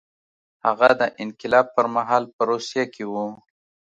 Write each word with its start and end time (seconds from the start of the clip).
هغه 0.65 0.89
د 1.01 1.03
انقلاب 1.23 1.65
پر 1.75 1.85
مهال 1.95 2.23
په 2.35 2.41
روسیه 2.51 2.85
کې 2.93 3.03
و 3.11 3.13